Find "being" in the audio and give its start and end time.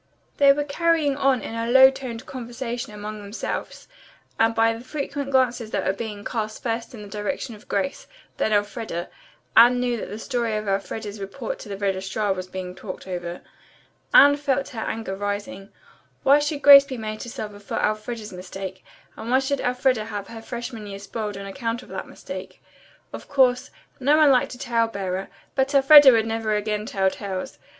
5.93-6.23, 12.47-12.73